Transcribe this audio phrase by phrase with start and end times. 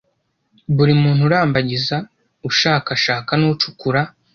[0.75, 1.95] Buri muntu urambagiza
[2.49, 4.01] ushakashaka n ucukura